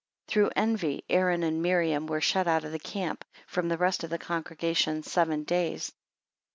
7 0.29 0.33
Through 0.45 0.51
envy 0.55 1.03
Aaron 1.11 1.43
and 1.43 1.61
Miriam 1.61 2.07
were 2.07 2.21
shut 2.21 2.47
out 2.47 2.63
of 2.63 2.71
the 2.71 2.79
camp, 2.79 3.23
from 3.45 3.67
the 3.69 3.77
rest 3.77 4.03
of 4.03 4.09
the 4.09 4.17
congregation 4.17 5.03
seven 5.03 5.43
days. 5.43 5.93